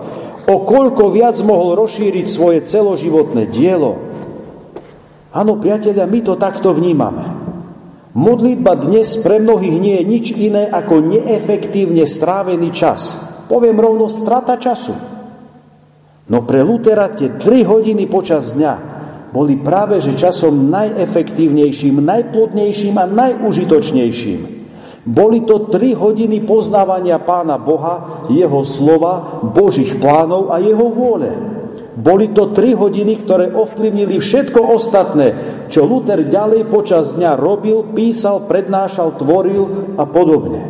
okoľko 0.48 1.04
viac 1.12 1.36
mohol 1.44 1.76
rozšíriť 1.76 2.26
svoje 2.30 2.64
celoživotné 2.64 3.50
dielo. 3.52 4.00
Áno, 5.36 5.60
priatelia, 5.60 6.08
my 6.08 6.20
to 6.24 6.40
takto 6.40 6.72
vnímame. 6.72 7.35
Modlitba 8.16 8.80
dnes 8.80 9.20
pre 9.20 9.36
mnohých 9.36 9.76
nie 9.76 10.00
je 10.00 10.04
nič 10.08 10.26
iné 10.40 10.64
ako 10.72 11.04
neefektívne 11.04 12.08
strávený 12.08 12.72
čas. 12.72 13.12
Poviem 13.44 13.76
rovno, 13.76 14.08
strata 14.08 14.56
času. 14.56 14.96
No 16.32 16.40
pre 16.48 16.64
Lutera 16.64 17.12
tie 17.12 17.36
tri 17.36 17.60
hodiny 17.60 18.08
počas 18.08 18.56
dňa 18.56 18.96
boli 19.36 19.60
práve 19.60 20.00
že 20.00 20.16
časom 20.16 20.72
najefektívnejším, 20.72 22.00
najplodnejším 22.00 22.96
a 22.96 23.04
najužitočnejším. 23.04 24.40
Boli 25.06 25.44
to 25.44 25.68
tri 25.68 25.92
hodiny 25.92 26.40
poznávania 26.40 27.20
Pána 27.20 27.60
Boha, 27.60 28.26
Jeho 28.32 28.64
slova, 28.64 29.44
Božích 29.44 29.92
plánov 30.00 30.50
a 30.50 30.56
Jeho 30.56 30.88
vôle. 30.88 31.55
Boli 31.96 32.36
to 32.36 32.52
tri 32.52 32.76
hodiny, 32.76 33.24
ktoré 33.24 33.48
ovplyvnili 33.56 34.20
všetko 34.20 34.60
ostatné, 34.60 35.26
čo 35.72 35.88
Luther 35.88 36.28
ďalej 36.28 36.68
počas 36.68 37.16
dňa 37.16 37.40
robil, 37.40 37.88
písal, 37.96 38.44
prednášal, 38.44 39.16
tvoril 39.16 39.96
a 39.96 40.04
podobne. 40.04 40.60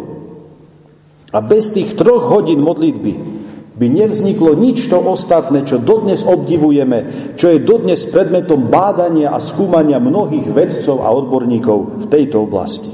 A 1.34 1.42
bez 1.42 1.74
tých 1.74 1.98
troch 1.98 2.30
hodín 2.30 2.62
modlitby 2.62 3.14
by 3.76 3.86
nevzniklo 3.90 4.54
nič 4.54 4.86
to 4.86 4.96
ostatné, 5.02 5.66
čo 5.66 5.82
dodnes 5.82 6.22
obdivujeme, 6.22 7.34
čo 7.34 7.52
je 7.52 7.58
dodnes 7.60 7.98
predmetom 8.08 8.70
bádania 8.70 9.34
a 9.34 9.42
skúmania 9.42 9.98
mnohých 9.98 10.48
vedcov 10.48 11.02
a 11.02 11.10
odborníkov 11.10 11.78
v 12.00 12.06
tejto 12.06 12.46
oblasti. 12.46 12.88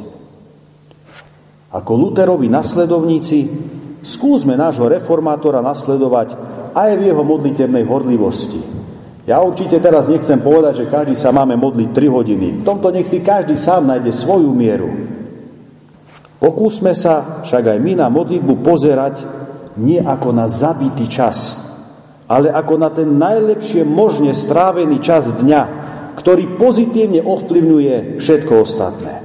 Ako 1.73 1.93
Luterovi 1.95 2.49
nasledovníci 2.49 3.39
skúsme 4.03 4.59
nášho 4.59 4.89
reformátora 4.91 5.63
nasledovať 5.63 6.35
aj 6.73 6.91
v 6.99 7.13
jeho 7.13 7.23
modlitevnej 7.23 7.85
horlivosti. 7.85 8.61
Ja 9.23 9.39
určite 9.39 9.79
teraz 9.79 10.11
nechcem 10.11 10.43
povedať, 10.43 10.83
že 10.83 10.91
každý 10.91 11.15
sa 11.15 11.31
máme 11.31 11.55
modliť 11.55 11.89
3 11.95 12.11
hodiny. 12.11 12.47
V 12.61 12.67
tomto 12.67 12.91
nech 12.91 13.07
si 13.07 13.23
každý 13.23 13.55
sám 13.55 13.87
nájde 13.87 14.11
svoju 14.11 14.51
mieru. 14.51 14.91
Pokúsme 16.43 16.91
sa 16.91 17.45
však 17.47 17.71
aj 17.71 17.79
my 17.79 17.93
na 18.03 18.11
modlitbu 18.11 18.67
pozerať 18.67 19.23
nie 19.79 20.03
ako 20.03 20.35
na 20.35 20.51
zabitý 20.51 21.07
čas, 21.07 21.55
ale 22.27 22.51
ako 22.51 22.75
na 22.83 22.91
ten 22.91 23.15
najlepšie 23.15 23.87
možne 23.87 24.35
strávený 24.35 24.99
čas 24.99 25.31
dňa, 25.39 25.63
ktorý 26.19 26.59
pozitívne 26.59 27.23
ovplyvňuje 27.23 28.19
všetko 28.19 28.53
ostatné. 28.59 29.23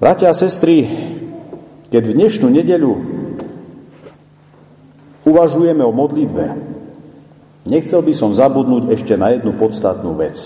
Bratia 0.00 0.32
a 0.32 0.34
sestry, 0.36 0.88
keď 1.92 2.02
v 2.08 2.16
dnešnú 2.24 2.48
nedeľu 2.48 3.13
uvažujeme 5.24 5.80
o 5.84 5.92
modlitbe, 5.92 6.44
nechcel 7.64 8.00
by 8.04 8.12
som 8.12 8.36
zabudnúť 8.36 8.92
ešte 8.92 9.16
na 9.16 9.32
jednu 9.32 9.56
podstatnú 9.56 10.14
vec. 10.16 10.36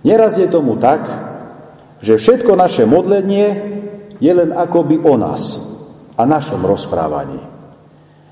Neraz 0.00 0.40
je 0.40 0.48
tomu 0.48 0.80
tak, 0.80 1.04
že 2.00 2.16
všetko 2.16 2.56
naše 2.56 2.88
modlenie 2.88 3.46
je 4.16 4.32
len 4.32 4.56
akoby 4.56 5.00
o 5.04 5.20
nás 5.20 5.68
a 6.16 6.24
našom 6.24 6.64
rozprávaní. 6.64 7.40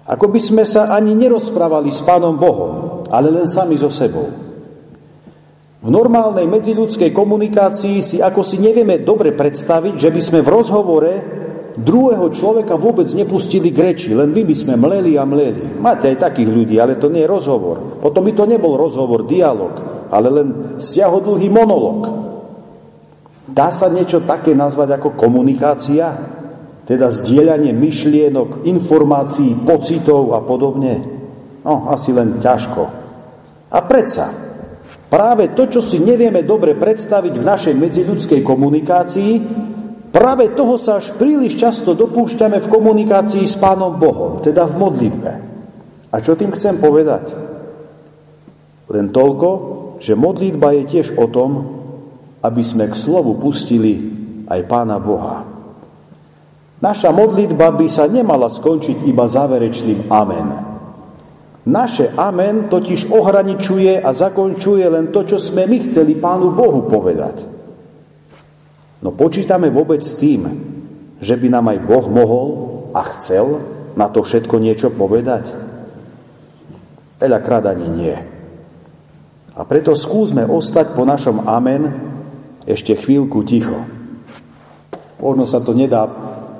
Ako 0.08 0.32
by 0.32 0.40
sme 0.40 0.64
sa 0.64 0.88
ani 0.96 1.12
nerozprávali 1.12 1.92
s 1.92 2.00
Pánom 2.00 2.40
Bohom, 2.40 3.04
ale 3.12 3.28
len 3.28 3.44
sami 3.44 3.76
so 3.76 3.92
sebou. 3.92 4.32
V 5.78 5.88
normálnej 5.92 6.48
medziľudskej 6.48 7.12
komunikácii 7.12 8.00
si 8.00 8.16
ako 8.18 8.40
si 8.40 8.58
nevieme 8.58 9.04
dobre 9.04 9.36
predstaviť, 9.36 9.94
že 10.00 10.08
by 10.10 10.20
sme 10.24 10.40
v 10.40 10.48
rozhovore 10.48 11.12
druhého 11.78 12.34
človeka 12.34 12.74
vôbec 12.74 13.06
nepustili 13.14 13.70
k 13.70 13.92
reči, 13.92 14.10
len 14.14 14.34
my 14.34 14.42
by 14.42 14.54
sme 14.54 14.74
mleli 14.74 15.14
a 15.14 15.24
mleli. 15.24 15.78
Máte 15.78 16.10
aj 16.10 16.30
takých 16.30 16.50
ľudí, 16.50 16.76
ale 16.82 16.98
to 16.98 17.10
nie 17.10 17.22
je 17.22 17.30
rozhovor. 17.30 18.02
Potom 18.02 18.26
by 18.26 18.32
to 18.34 18.44
nebol 18.50 18.74
rozhovor, 18.74 19.24
dialog, 19.24 19.78
ale 20.10 20.28
len 20.30 20.48
siahodlhý 20.82 21.46
monolog. 21.48 21.98
Dá 23.48 23.72
sa 23.72 23.88
niečo 23.88 24.22
také 24.26 24.52
nazvať 24.52 24.98
ako 24.98 25.16
komunikácia? 25.16 26.36
teda 26.88 27.12
zdieľanie 27.12 27.76
myšlienok, 27.76 28.64
informácií, 28.64 29.60
pocitov 29.60 30.32
a 30.32 30.40
podobne? 30.40 30.96
No, 31.60 31.92
asi 31.92 32.16
len 32.16 32.40
ťažko. 32.40 32.82
A 33.68 33.78
predsa, 33.84 34.32
práve 35.12 35.52
to, 35.52 35.68
čo 35.68 35.84
si 35.84 36.00
nevieme 36.00 36.40
dobre 36.48 36.72
predstaviť 36.72 37.34
v 37.36 37.44
našej 37.44 37.74
medziľudskej 37.76 38.40
komunikácii, 38.40 39.32
práve 40.18 40.50
toho 40.50 40.74
sa 40.82 40.98
až 40.98 41.14
príliš 41.14 41.54
často 41.54 41.94
dopúšťame 41.94 42.58
v 42.58 42.66
komunikácii 42.66 43.46
s 43.46 43.54
Pánom 43.54 43.94
Bohom, 43.94 44.42
teda 44.42 44.66
v 44.66 44.74
modlitbe. 44.74 45.32
A 46.10 46.16
čo 46.18 46.34
tým 46.34 46.50
chcem 46.58 46.82
povedať? 46.82 47.30
Len 48.90 49.14
toľko, 49.14 49.48
že 50.02 50.18
modlitba 50.18 50.74
je 50.74 50.82
tiež 50.90 51.14
o 51.14 51.30
tom, 51.30 51.50
aby 52.42 52.62
sme 52.66 52.90
k 52.90 52.98
slovu 52.98 53.38
pustili 53.38 53.94
aj 54.50 54.66
Pána 54.66 54.98
Boha. 54.98 55.46
Naša 56.82 57.14
modlitba 57.14 57.70
by 57.74 57.86
sa 57.86 58.10
nemala 58.10 58.50
skončiť 58.50 59.06
iba 59.06 59.22
záverečným 59.30 60.10
amen. 60.10 60.48
Naše 61.68 62.16
amen 62.18 62.66
totiž 62.66 63.14
ohraničuje 63.14 64.02
a 64.02 64.10
zakončuje 64.10 64.82
len 64.88 65.14
to, 65.14 65.22
čo 65.22 65.38
sme 65.38 65.68
my 65.68 65.78
chceli 65.86 66.18
Pánu 66.18 66.50
Bohu 66.54 66.90
povedať. 66.90 67.57
No 68.98 69.14
počítame 69.14 69.70
vôbec 69.70 70.02
s 70.02 70.18
tým, 70.18 70.46
že 71.22 71.38
by 71.38 71.46
nám 71.50 71.70
aj 71.70 71.78
Boh 71.86 72.06
mohol 72.10 72.48
a 72.94 73.02
chcel 73.18 73.62
na 73.94 74.10
to 74.10 74.22
všetko 74.26 74.58
niečo 74.58 74.90
povedať? 74.94 75.50
Veľakrát 77.18 77.66
ani 77.66 77.88
nie. 77.90 78.16
A 79.58 79.66
preto 79.66 79.94
skúsme 79.98 80.46
ostať 80.46 80.94
po 80.94 81.02
našom 81.02 81.46
amen 81.50 81.90
ešte 82.62 82.94
chvíľku 82.94 83.42
ticho. 83.42 83.82
Možno 85.18 85.50
sa 85.50 85.58
to 85.58 85.74
nedá 85.74 86.06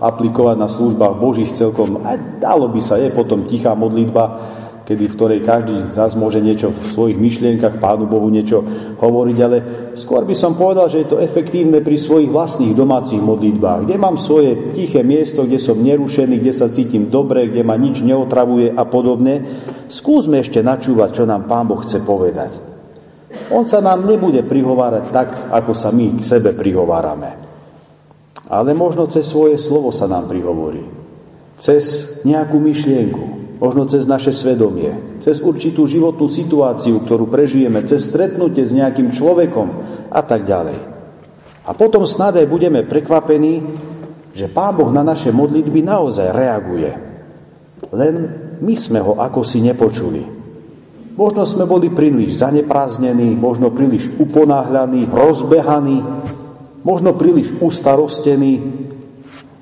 aplikovať 0.03 0.57
na 0.59 0.67
službách 0.67 1.15
Božích 1.19 1.55
celkom. 1.55 2.03
A 2.03 2.19
dalo 2.19 2.71
by 2.71 2.81
sa, 2.83 2.99
je 2.99 3.15
potom 3.15 3.47
tichá 3.47 3.75
modlitba, 3.79 4.43
kedy 4.89 5.05
v 5.05 5.17
ktorej 5.21 5.41
každý 5.45 5.93
z 5.93 6.01
nás 6.01 6.17
môže 6.17 6.41
niečo 6.41 6.73
v 6.73 6.81
svojich 6.97 7.21
myšlienkach 7.21 7.77
Pánu 7.77 8.09
Bohu 8.09 8.33
niečo 8.33 8.65
hovoriť, 8.97 9.39
ale 9.45 9.57
skôr 9.93 10.25
by 10.25 10.33
som 10.33 10.57
povedal, 10.57 10.89
že 10.89 11.05
je 11.05 11.13
to 11.13 11.21
efektívne 11.21 11.85
pri 11.85 12.01
svojich 12.01 12.33
vlastných 12.33 12.73
domácich 12.73 13.21
modlitbách, 13.21 13.85
kde 13.85 14.01
mám 14.01 14.17
svoje 14.17 14.73
tiché 14.73 15.05
miesto, 15.05 15.45
kde 15.45 15.61
som 15.61 15.77
nerušený, 15.77 16.41
kde 16.41 16.53
sa 16.57 16.73
cítim 16.73 17.13
dobre, 17.13 17.53
kde 17.53 17.61
ma 17.69 17.77
nič 17.77 18.01
neotravuje 18.01 18.73
a 18.73 18.89
podobne. 18.89 19.45
Skúsme 19.93 20.41
ešte 20.41 20.65
načúvať, 20.65 21.21
čo 21.21 21.25
nám 21.29 21.45
Pán 21.45 21.69
Boh 21.69 21.85
chce 21.85 22.01
povedať. 22.01 22.57
On 23.53 23.69
sa 23.69 23.85
nám 23.85 24.09
nebude 24.09 24.41
prihovárať 24.41 25.05
tak, 25.13 25.53
ako 25.53 25.77
sa 25.77 25.93
my 25.93 26.17
k 26.17 26.25
sebe 26.25 26.57
prihovárame. 26.57 27.37
Ale 28.49 28.73
možno 28.73 29.05
cez 29.13 29.29
svoje 29.29 29.61
slovo 29.61 29.93
sa 29.93 30.09
nám 30.09 30.33
prihovorí. 30.33 30.81
Cez 31.61 31.85
nejakú 32.25 32.57
myšlienku, 32.57 33.48
možno 33.59 33.91
cez 33.91 34.07
naše 34.07 34.31
svedomie, 34.31 35.19
cez 35.19 35.43
určitú 35.43 35.85
životnú 35.85 36.31
situáciu, 36.31 37.03
ktorú 37.03 37.27
prežijeme, 37.27 37.83
cez 37.83 38.07
stretnutie 38.07 38.63
s 38.63 38.73
nejakým 38.75 39.11
človekom 39.11 39.69
a 40.11 40.21
tak 40.23 40.47
ďalej. 40.47 40.79
A 41.69 41.71
potom 41.77 42.07
snad 42.09 42.39
aj 42.39 42.47
budeme 42.49 42.87
prekvapení, 42.87 43.61
že 44.33 44.49
Pán 44.49 44.79
Boh 44.79 44.89
na 44.89 45.03
naše 45.03 45.35
modlitby 45.35 45.83
naozaj 45.83 46.31
reaguje. 46.31 46.91
Len 47.91 48.15
my 48.63 48.75
sme 48.79 49.03
ho 49.03 49.19
ako 49.19 49.43
si 49.43 49.59
nepočuli. 49.61 50.23
Možno 51.19 51.43
sme 51.43 51.67
boli 51.67 51.91
príliš 51.91 52.39
zanepráznení, 52.39 53.35
možno 53.35 53.75
príliš 53.75 54.07
uponáhľaní, 54.23 55.11
rozbehaní, 55.11 55.99
možno 56.87 57.19
príliš 57.19 57.59
ustarostený 57.59 58.63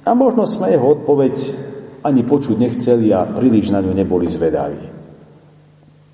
a 0.04 0.12
možno 0.12 0.44
sme 0.44 0.76
jeho 0.76 1.00
odpoveď 1.00 1.65
ani 2.06 2.22
počuť 2.22 2.54
nechceli 2.54 3.10
a 3.10 3.26
príliš 3.26 3.74
na 3.74 3.82
ňu 3.82 3.90
neboli 3.90 4.30
zvedaví. 4.30 4.86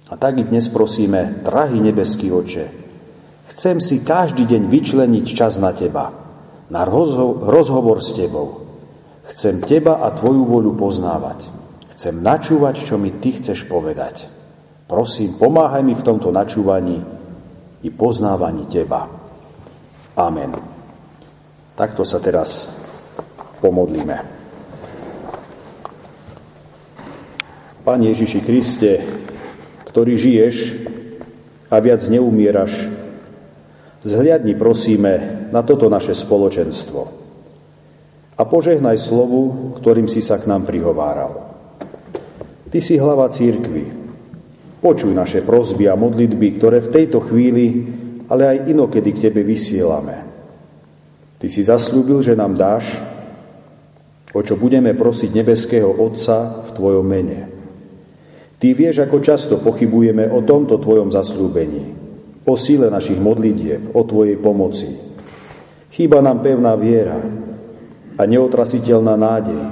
A 0.08 0.14
tak 0.16 0.40
i 0.40 0.44
dnes 0.48 0.72
prosíme, 0.72 1.44
drahý 1.44 1.84
nebeský 1.84 2.32
oče, 2.32 2.64
chcem 3.52 3.76
si 3.80 4.00
každý 4.00 4.48
deň 4.48 4.72
vyčleniť 4.72 5.26
čas 5.36 5.60
na 5.60 5.76
teba, 5.76 6.12
na 6.72 6.88
rozho- 6.88 7.44
rozhovor 7.44 8.00
s 8.00 8.16
tebou. 8.16 8.64
Chcem 9.28 9.60
teba 9.60 10.00
a 10.00 10.12
tvoju 10.16 10.48
voľu 10.48 10.72
poznávať. 10.76 11.48
Chcem 11.92 12.24
načúvať, 12.24 12.88
čo 12.88 12.96
mi 12.96 13.12
ty 13.20 13.36
chceš 13.36 13.68
povedať. 13.68 14.26
Prosím, 14.88 15.36
pomáhaj 15.36 15.84
mi 15.84 15.94
v 15.96 16.04
tomto 16.04 16.32
načúvaní 16.32 17.00
i 17.84 17.88
poznávaní 17.88 18.66
teba. 18.68 19.08
Amen. 20.16 20.52
Takto 21.72 22.04
sa 22.04 22.20
teraz 22.20 22.68
pomodlíme. 23.62 24.41
Pane 27.82 28.14
Ježiši 28.14 28.40
Kriste, 28.46 29.02
ktorý 29.90 30.14
žiješ 30.14 30.86
a 31.66 31.82
viac 31.82 32.06
neumieraš, 32.06 32.86
zhliadni 34.06 34.54
prosíme 34.54 35.50
na 35.50 35.66
toto 35.66 35.90
naše 35.90 36.14
spoločenstvo 36.14 37.22
a 38.38 38.42
požehnaj 38.46 38.98
slovu, 39.02 39.74
ktorým 39.82 40.06
si 40.06 40.22
sa 40.22 40.38
k 40.38 40.46
nám 40.46 40.62
prihováral. 40.66 41.52
Ty 42.70 42.78
si 42.78 42.96
hlava 42.98 43.30
církvy. 43.30 44.00
Počuj 44.82 45.14
naše 45.14 45.42
prozby 45.42 45.86
a 45.86 45.94
modlitby, 45.94 46.58
ktoré 46.58 46.82
v 46.82 46.90
tejto 46.90 47.22
chvíli, 47.22 47.86
ale 48.26 48.46
aj 48.46 48.70
inokedy 48.70 49.10
k 49.14 49.28
Tebe 49.28 49.46
vysielame. 49.46 50.26
Ty 51.38 51.46
si 51.46 51.62
zaslúbil, 51.66 52.22
že 52.22 52.38
nám 52.38 52.54
dáš, 52.54 52.98
o 54.32 54.40
čo 54.42 54.54
budeme 54.54 54.94
prosiť 54.94 55.30
nebeského 55.34 55.90
Otca 55.90 56.66
v 56.66 56.70
Tvojom 56.74 57.06
mene. 57.06 57.61
Ty 58.62 58.78
vieš, 58.78 59.02
ako 59.02 59.18
často 59.18 59.58
pochybujeme 59.58 60.30
o 60.30 60.38
tomto 60.46 60.78
Tvojom 60.78 61.10
zaslúbení, 61.10 61.98
o 62.46 62.54
síle 62.54 62.94
našich 62.94 63.18
modlitieb, 63.18 63.90
o 63.90 64.06
Tvojej 64.06 64.38
pomoci. 64.38 64.86
Chýba 65.90 66.22
nám 66.22 66.46
pevná 66.46 66.78
viera 66.78 67.18
a 68.14 68.22
neotrasiteľná 68.22 69.18
nádej. 69.18 69.62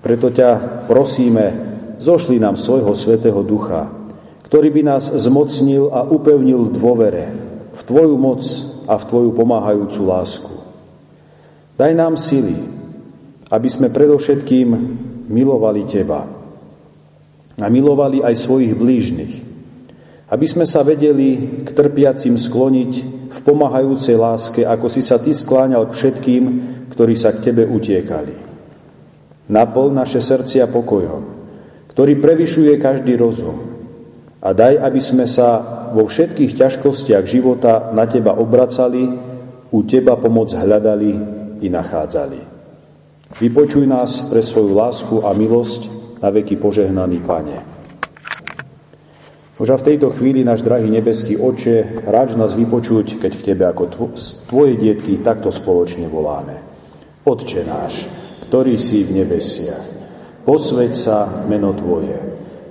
Preto 0.00 0.32
ťa 0.32 0.48
prosíme, 0.88 1.44
zošli 2.00 2.40
nám 2.40 2.56
svojho 2.56 2.96
Svetého 2.96 3.44
Ducha, 3.44 3.92
ktorý 4.48 4.72
by 4.72 4.96
nás 4.96 5.12
zmocnil 5.12 5.92
a 5.92 6.08
upevnil 6.08 6.72
v 6.72 6.72
dôvere, 6.72 7.26
v 7.76 7.80
Tvoju 7.84 8.16
moc 8.16 8.40
a 8.88 8.96
v 8.96 9.04
Tvoju 9.12 9.30
pomáhajúcu 9.36 10.00
lásku. 10.08 10.52
Daj 11.76 11.92
nám 11.92 12.16
sily, 12.16 12.56
aby 13.52 13.68
sme 13.68 13.92
predovšetkým 13.92 14.68
milovali 15.28 15.84
Teba 15.84 16.35
a 17.56 17.66
milovali 17.72 18.20
aj 18.20 18.34
svojich 18.36 18.76
blížnych, 18.76 19.34
aby 20.28 20.46
sme 20.46 20.68
sa 20.68 20.84
vedeli 20.84 21.62
k 21.64 21.68
trpiacim 21.72 22.36
skloniť 22.36 22.92
v 23.32 23.38
pomáhajúcej 23.44 24.16
láske, 24.18 24.60
ako 24.66 24.86
si 24.92 25.00
sa 25.00 25.16
Ty 25.16 25.32
skláňal 25.32 25.88
k 25.88 25.96
všetkým, 25.96 26.44
ktorí 26.92 27.14
sa 27.16 27.32
k 27.32 27.50
Tebe 27.50 27.64
utiekali. 27.64 28.34
Napol 29.46 29.94
naše 29.94 30.18
srdcia 30.18 30.66
pokojom, 30.68 31.22
ktorý 31.94 32.18
prevyšuje 32.18 32.76
každý 32.82 33.14
rozum 33.16 33.56
a 34.42 34.52
daj, 34.52 34.76
aby 34.82 35.00
sme 35.00 35.24
sa 35.24 35.62
vo 35.96 36.04
všetkých 36.04 36.58
ťažkostiach 36.58 37.24
života 37.24 37.94
na 37.96 38.04
Teba 38.04 38.36
obracali, 38.36 39.06
u 39.72 39.80
Teba 39.86 40.18
pomoc 40.18 40.52
hľadali 40.52 41.12
i 41.62 41.68
nachádzali. 41.72 42.40
Vypočuj 43.40 43.86
nás 43.88 44.28
pre 44.28 44.42
svoju 44.44 44.70
lásku 44.76 45.16
a 45.24 45.34
milosť 45.34 45.95
na 46.26 46.34
veky 46.34 46.58
požehnaný 46.58 47.22
Pane. 47.22 47.58
Možno 49.62 49.78
v 49.78 49.86
tejto 49.86 50.10
chvíli, 50.10 50.42
náš 50.42 50.66
drahý 50.66 50.90
nebeský 50.90 51.38
oče, 51.38 52.02
ráč 52.02 52.34
nás 52.34 52.58
vypočuť, 52.58 53.22
keď 53.22 53.32
k 53.38 53.44
Tebe 53.54 53.64
ako 53.70 54.10
Tvoje 54.50 54.74
dietky 54.74 55.22
takto 55.22 55.54
spoločne 55.54 56.10
voláme. 56.10 56.58
Otče 57.22 57.62
náš, 57.62 58.10
ktorý 58.50 58.74
si 58.74 59.06
v 59.06 59.22
nebesiach, 59.22 59.86
posveď 60.42 60.92
sa 60.98 61.46
meno 61.46 61.72
Tvoje, 61.78 62.18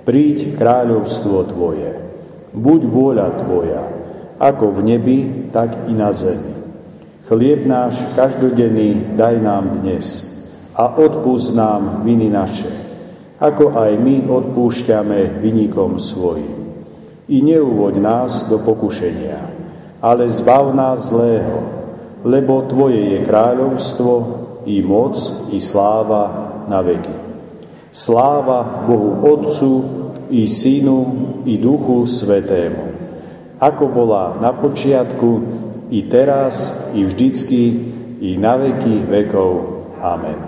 príď 0.04 0.52
kráľovstvo 0.54 1.48
Tvoje, 1.48 1.96
buď 2.52 2.80
vôľa 2.86 3.28
Tvoja, 3.40 3.82
ako 4.36 4.68
v 4.68 4.80
nebi, 4.84 5.18
tak 5.48 5.88
i 5.88 5.96
na 5.96 6.12
zemi. 6.12 6.54
Chlieb 7.24 7.64
náš 7.64 7.98
každodenný 8.14 9.16
daj 9.16 9.40
nám 9.42 9.80
dnes 9.82 10.28
a 10.76 10.92
odpúsť 11.02 11.48
nám 11.56 11.82
viny 12.06 12.30
naše, 12.30 12.85
ako 13.36 13.76
aj 13.76 13.92
my 14.00 14.24
odpúšťame 14.24 15.40
vynikom 15.44 16.00
svojim. 16.00 16.72
I 17.26 17.42
neuvoď 17.42 17.94
nás 18.00 18.46
do 18.48 18.62
pokušenia, 18.62 19.38
ale 20.00 20.30
zbav 20.30 20.72
nás 20.72 21.10
zlého, 21.10 21.58
lebo 22.24 22.64
Tvoje 22.64 23.16
je 23.16 23.18
kráľovstvo, 23.26 24.12
i 24.66 24.82
moc, 24.82 25.14
i 25.54 25.62
sláva 25.62 26.24
na 26.66 26.82
veky. 26.82 27.14
Sláva 27.94 28.82
Bohu 28.86 29.22
Otcu, 29.22 29.72
i 30.30 30.42
Synu, 30.50 31.00
i 31.46 31.54
Duchu 31.54 32.02
Svetému, 32.06 32.86
ako 33.62 33.84
bola 33.88 34.36
na 34.42 34.50
počiatku, 34.50 35.30
i 35.94 36.10
teraz, 36.10 36.74
i 36.98 37.06
vždycky, 37.06 37.62
i 38.18 38.34
na 38.34 38.58
veky 38.58 39.06
vekov. 39.06 39.50
Amen. 40.02 40.45